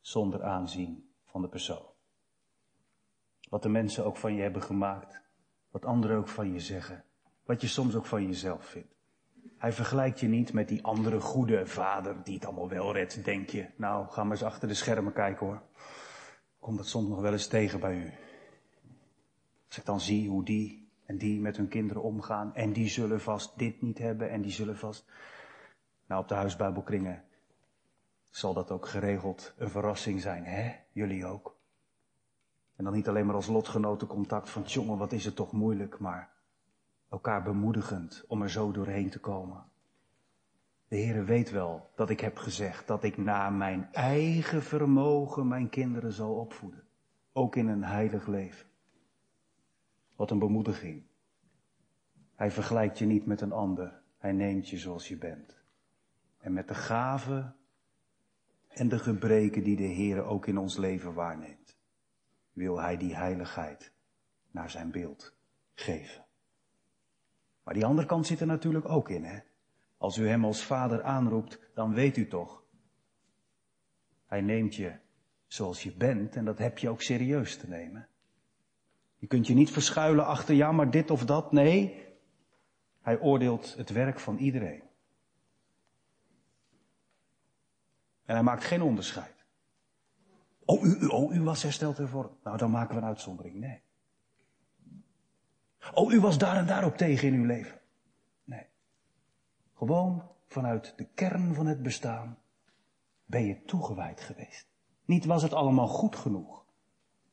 [0.00, 1.86] Zonder aanzien van de persoon.
[3.48, 5.22] Wat de mensen ook van je hebben gemaakt.
[5.70, 7.04] Wat anderen ook van je zeggen.
[7.48, 8.94] Wat je soms ook van jezelf vindt.
[9.58, 13.50] Hij vergelijkt je niet met die andere goede vader die het allemaal wel redt, denk
[13.50, 13.66] je.
[13.76, 15.62] Nou, ga maar eens achter de schermen kijken hoor.
[16.58, 18.12] Komt dat soms nog wel eens tegen bij u.
[19.66, 23.20] Als ik dan zie hoe die en die met hun kinderen omgaan en die zullen
[23.20, 25.10] vast dit niet hebben en die zullen vast...
[26.06, 27.24] Nou, op de huisbijbelkringen
[28.30, 30.74] zal dat ook geregeld een verrassing zijn, hè?
[30.92, 31.56] Jullie ook.
[32.76, 35.98] En dan niet alleen maar als lotgenoten contact van, jongen, wat is het toch moeilijk,
[35.98, 36.36] maar
[37.08, 39.64] elkaar bemoedigend om er zo doorheen te komen.
[40.88, 45.68] De Heere weet wel dat ik heb gezegd dat ik na mijn eigen vermogen mijn
[45.68, 46.84] kinderen zal opvoeden.
[47.32, 48.66] Ook in een heilig leven.
[50.16, 51.02] Wat een bemoediging.
[52.34, 54.00] Hij vergelijkt je niet met een ander.
[54.18, 55.56] Hij neemt je zoals je bent.
[56.38, 57.56] En met de gaven
[58.68, 61.76] en de gebreken die de Heer ook in ons leven waarneemt,
[62.52, 63.92] wil Hij die heiligheid
[64.50, 65.36] naar zijn beeld
[65.74, 66.27] geven.
[67.68, 69.38] Maar die andere kant zit er natuurlijk ook in, hè.
[69.98, 72.62] Als u hem als vader aanroept, dan weet u toch.
[74.26, 74.92] Hij neemt je
[75.46, 78.08] zoals je bent en dat heb je ook serieus te nemen.
[79.16, 81.52] Je kunt je niet verschuilen achter ja, maar dit of dat.
[81.52, 82.06] Nee,
[83.00, 84.82] hij oordeelt het werk van iedereen.
[88.24, 89.44] En hij maakt geen onderscheid.
[90.64, 92.30] Oh, u, oh, u was hersteld ervoor.
[92.44, 93.54] Nou, dan maken we een uitzondering.
[93.54, 93.82] Nee.
[95.94, 97.80] Oh, u was daar en daarop tegen in uw leven.
[98.44, 98.66] Nee.
[99.74, 102.38] Gewoon vanuit de kern van het bestaan
[103.26, 104.66] ben je toegewijd geweest.
[105.04, 106.64] Niet was het allemaal goed genoeg.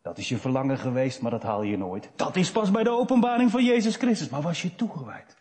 [0.01, 2.09] Dat is je verlangen geweest, maar dat haal je nooit.
[2.15, 4.29] Dat is pas bij de openbaring van Jezus Christus.
[4.29, 5.37] Maar was je toegewijd?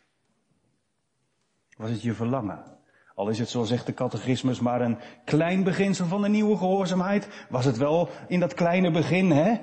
[1.77, 2.75] Was het je verlangen?
[3.15, 7.47] Al is het, zo zegt de catechismus, maar een klein beginsel van de nieuwe gehoorzaamheid,
[7.49, 9.61] was het wel in dat kleine begin, hè?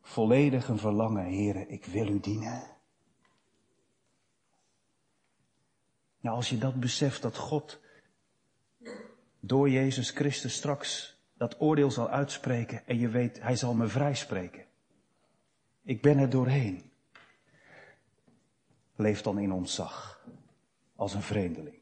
[0.00, 2.62] Volledig een verlangen, heren, ik wil u dienen.
[6.20, 7.80] Nou, als je dat beseft dat God
[9.40, 14.64] door Jezus Christus straks dat oordeel zal uitspreken en je weet, hij zal me vrijspreken.
[15.82, 16.90] Ik ben er doorheen.
[18.96, 20.26] Leef dan in ontzag,
[20.96, 21.78] als een vreemdeling,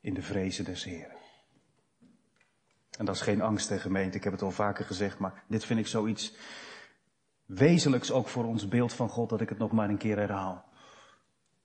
[0.00, 1.16] in de vrezen des Heren.
[2.98, 5.64] En dat is geen angst, hè, gemeente, ik heb het al vaker gezegd, maar dit
[5.64, 6.34] vind ik zoiets
[7.48, 10.64] wezenlijks ook voor ons beeld van God, dat ik het nog maar een keer herhaal.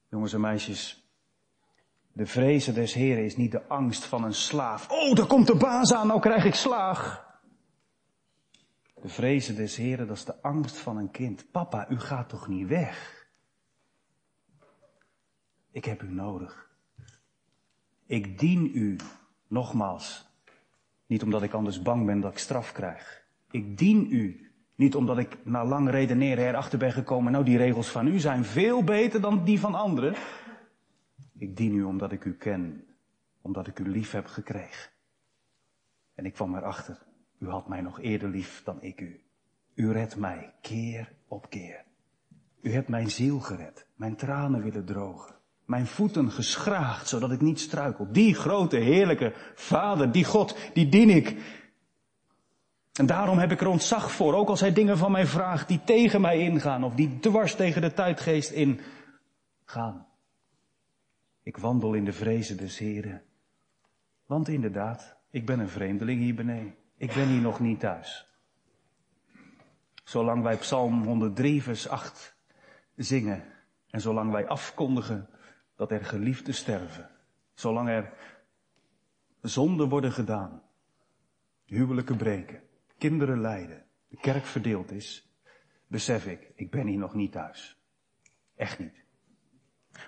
[0.09, 1.11] Jongens en meisjes,
[2.13, 4.89] de vrezen des Heren is niet de angst van een slaaf.
[4.89, 7.31] Oh, daar komt de baas aan, nou krijg ik slaag.
[9.01, 11.51] De vrezen des Heren, dat is de angst van een kind.
[11.51, 13.27] Papa, u gaat toch niet weg?
[15.71, 16.71] Ik heb u nodig.
[18.05, 18.95] Ik dien u,
[19.47, 20.25] nogmaals,
[21.05, 23.23] niet omdat ik anders bang ben dat ik straf krijg.
[23.51, 24.42] Ik dien u,
[24.75, 28.45] niet omdat ik na lang redeneren erachter ben gekomen, nou die regels van u zijn
[28.45, 30.15] veel beter dan die van anderen.
[31.37, 32.85] Ik dien u omdat ik u ken,
[33.41, 34.91] omdat ik u lief heb gekregen.
[36.15, 36.97] En ik kwam erachter,
[37.39, 39.21] u had mij nog eerder lief dan ik u.
[39.75, 41.83] U redt mij keer op keer.
[42.61, 47.59] U hebt mijn ziel gered, mijn tranen willen drogen, mijn voeten geschraagd, zodat ik niet
[47.59, 48.07] struikel.
[48.11, 51.61] Die grote, heerlijke Vader, die God, die dien ik.
[52.93, 55.83] En daarom heb ik er ontzag voor, ook als hij dingen van mij vraagt die
[55.83, 60.07] tegen mij ingaan of die dwars tegen de tijdgeest ingaan.
[61.43, 63.21] Ik wandel in de vrezen des Heren.
[64.25, 66.75] Want inderdaad, ik ben een vreemdeling hier beneden.
[66.97, 68.27] Ik ben hier nog niet thuis.
[70.03, 72.35] Zolang wij Psalm 103, vers 8
[72.95, 73.43] zingen
[73.89, 75.29] en zolang wij afkondigen
[75.75, 77.09] dat er geliefden sterven,
[77.53, 78.13] zolang er
[79.41, 80.61] zonden worden gedaan,
[81.65, 82.61] huwelijken breken,
[82.97, 85.33] kinderen lijden, de kerk verdeeld is,
[85.87, 87.77] besef ik, ik ben hier nog niet thuis.
[88.55, 89.03] Echt niet.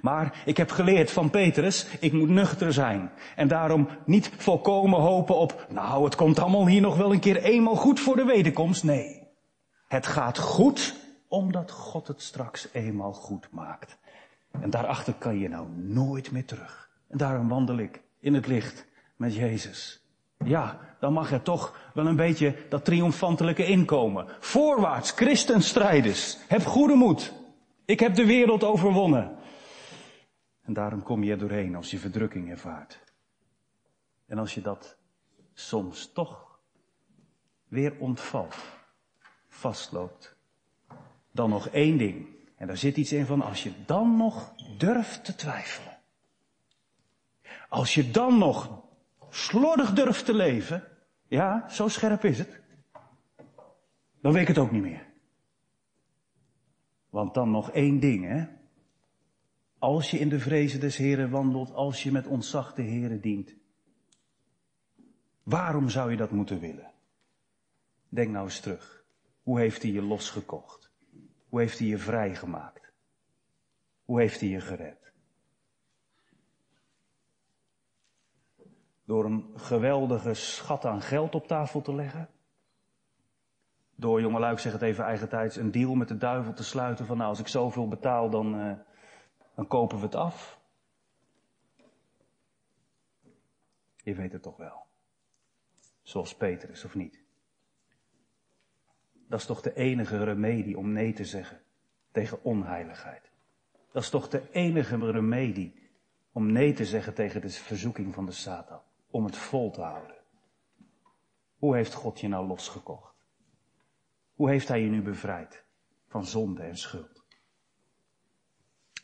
[0.01, 3.11] Maar ik heb geleerd van Petrus, ik moet nuchter zijn.
[3.35, 7.43] En daarom niet volkomen hopen op, nou het komt allemaal hier nog wel een keer
[7.43, 8.83] eenmaal goed voor de wederkomst.
[8.83, 9.27] Nee,
[9.87, 13.97] het gaat goed omdat God het straks eenmaal goed maakt.
[14.51, 16.89] En daarachter kan je nou nooit meer terug.
[17.07, 20.04] En daarom wandel ik in het licht met Jezus.
[20.37, 24.27] Ja, dan mag er toch wel een beetje dat triomfantelijke inkomen.
[24.39, 26.37] Voorwaarts, christenstrijders.
[26.47, 27.33] Heb goede moed.
[27.85, 29.35] Ik heb de wereld overwonnen.
[30.61, 32.99] En daarom kom je er doorheen als je verdrukking ervaart.
[34.25, 34.97] En als je dat
[35.53, 36.59] soms toch
[37.67, 38.55] weer ontvalt,
[39.47, 40.35] vastloopt,
[41.31, 42.27] dan nog één ding.
[42.55, 45.97] En daar zit iets in van als je dan nog durft te twijfelen.
[47.69, 48.83] Als je dan nog
[49.35, 50.83] slordig durft te leven,
[51.27, 52.61] ja, zo scherp is het,
[54.21, 55.13] dan weet ik het ook niet meer.
[57.09, 58.45] Want dan nog één ding, hè.
[59.79, 63.55] Als je in de vrezen des Heren wandelt, als je met ontzag de Heren dient.
[65.43, 66.91] Waarom zou je dat moeten willen?
[68.09, 69.05] Denk nou eens terug.
[69.43, 70.91] Hoe heeft hij je losgekocht?
[71.49, 72.91] Hoe heeft hij je vrijgemaakt?
[74.05, 75.04] Hoe heeft hij je gered?
[79.05, 82.29] Door een geweldige schat aan geld op tafel te leggen?
[83.95, 87.17] Door, jongelui, ik zeg het even eigentijds, een deal met de duivel te sluiten van
[87.17, 88.73] nou, als ik zoveel betaal, dan, uh,
[89.55, 90.59] dan kopen we het af.
[93.95, 94.85] Je weet het toch wel.
[96.01, 97.23] Zoals Petrus, of niet?
[99.27, 101.61] Dat is toch de enige remedie om nee te zeggen
[102.11, 103.31] tegen onheiligheid.
[103.91, 105.89] Dat is toch de enige remedie
[106.31, 108.81] om nee te zeggen tegen de verzoeking van de Satan.
[109.15, 110.15] Om het vol te houden.
[111.57, 113.15] Hoe heeft God je nou losgekocht?
[114.33, 115.65] Hoe heeft hij je nu bevrijd?
[116.07, 117.23] van zonde en schuld.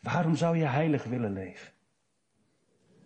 [0.02, 1.72] Waarom zou je heilig willen leven?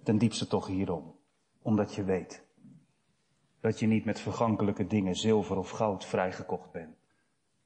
[0.02, 1.18] Ten diepste toch hierom.
[1.62, 2.46] Omdat je weet
[3.61, 6.96] dat je niet met vergankelijke dingen, zilver of goud, vrijgekocht bent.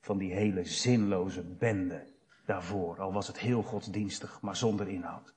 [0.01, 2.14] Van die hele zinloze bende
[2.47, 5.34] daarvoor, al was het heel godsdienstig, maar zonder inhoud.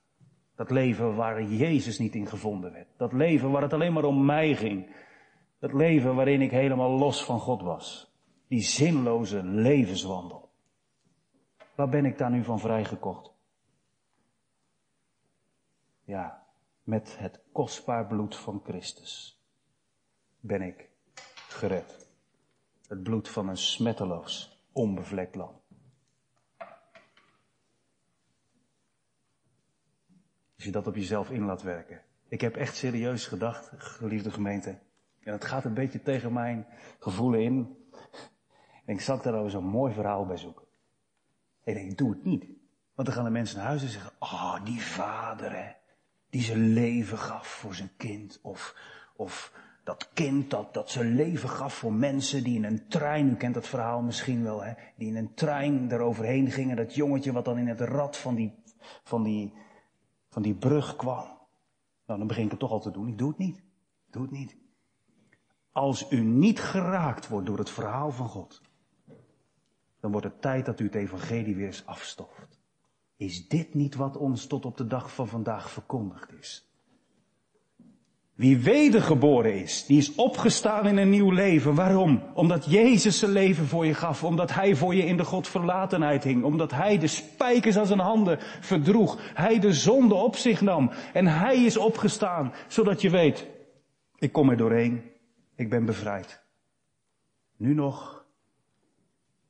[0.55, 2.87] Dat leven waar Jezus niet in gevonden werd.
[2.97, 4.95] Dat leven waar het alleen maar om mij ging.
[5.59, 8.13] Dat leven waarin ik helemaal los van God was.
[8.47, 10.49] Die zinloze levenswandel.
[11.75, 13.33] Waar ben ik daar nu van vrijgekocht?
[16.03, 16.47] Ja,
[16.83, 19.41] met het kostbaar bloed van Christus
[20.39, 20.89] ben ik
[21.47, 22.07] gered.
[22.87, 25.61] Het bloed van een smetteloos, onbevlekt lam.
[30.63, 32.01] Als je dat op jezelf in laat werken.
[32.27, 34.79] Ik heb echt serieus gedacht, geliefde gemeente.
[35.23, 36.65] En het gaat een beetje tegen mijn
[36.99, 37.77] gevoelen in.
[38.85, 40.65] En ik zat daar zo'n mooi verhaal bij zoeken.
[41.63, 42.45] En ik denk, doe het niet.
[42.95, 45.71] Want dan gaan de mensen naar huis en zeggen, oh, die vader hè,
[46.29, 48.39] die zijn leven gaf voor zijn kind.
[48.41, 48.75] Of,
[49.15, 49.53] of
[49.83, 53.53] dat kind dat, dat zijn leven gaf voor mensen die in een trein, u kent
[53.53, 56.75] dat verhaal misschien wel, hè, die in een trein eroverheen gingen.
[56.75, 58.53] Dat jongetje wat dan in het rad van die,
[59.03, 59.53] van die,
[60.33, 61.25] van die brug kwam.
[62.05, 63.07] Nou, dan begin ik het toch al te doen.
[63.07, 63.57] Ik doe het niet.
[64.05, 64.57] Ik doe het niet.
[65.71, 68.61] Als u niet geraakt wordt door het verhaal van God,
[69.99, 72.59] dan wordt het tijd dat u het evangelie weer eens afstoft.
[73.15, 76.72] Is dit niet wat ons tot op de dag van vandaag verkondigd is?
[78.33, 81.75] Wie wedergeboren is, die is opgestaan in een nieuw leven.
[81.75, 82.23] Waarom?
[82.33, 84.23] Omdat Jezus zijn leven voor je gaf.
[84.23, 86.43] Omdat Hij voor je in de Godverlatenheid hing.
[86.43, 89.19] Omdat Hij de spijkers aan zijn handen verdroeg.
[89.33, 90.91] Hij de zonde op zich nam.
[91.13, 93.47] En Hij is opgestaan, zodat je weet,
[94.15, 95.11] ik kom er doorheen.
[95.55, 96.43] Ik ben bevrijd.
[97.57, 98.25] Nu nog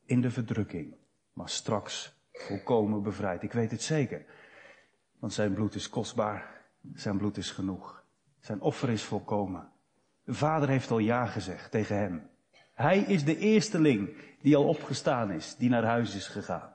[0.06, 0.94] in de verdrukking,
[1.32, 3.42] maar straks volkomen bevrijd.
[3.42, 4.24] Ik weet het zeker.
[5.18, 6.62] Want zijn bloed is kostbaar.
[6.94, 8.03] Zijn bloed is genoeg.
[8.44, 9.72] Zijn offer is volkomen.
[10.24, 12.30] De vader heeft al ja gezegd tegen hem.
[12.74, 16.74] Hij is de eersteling die al opgestaan is, die naar huis is gegaan.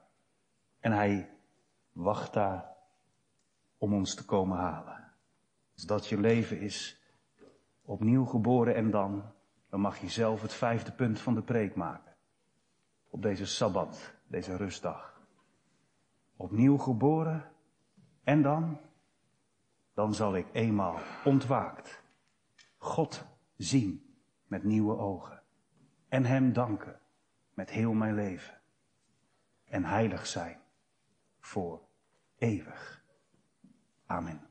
[0.79, 1.29] En hij
[1.91, 2.65] wacht daar
[3.77, 5.13] om ons te komen halen.
[5.73, 7.01] Als dat je leven is,
[7.81, 9.23] opnieuw geboren en dan,
[9.69, 12.15] dan mag je zelf het vijfde punt van de preek maken.
[13.09, 15.21] Op deze Sabbat, deze rustdag.
[16.35, 17.51] Opnieuw geboren
[18.23, 18.79] en dan
[19.99, 22.03] dan zal ik eenmaal ontwaakt
[22.77, 23.25] God
[23.57, 24.15] zien
[24.47, 25.43] met nieuwe ogen
[26.07, 26.99] en Hem danken
[27.53, 28.61] met heel mijn leven
[29.65, 30.59] en heilig zijn
[31.39, 31.81] voor
[32.37, 33.03] eeuwig.
[34.05, 34.41] Amen.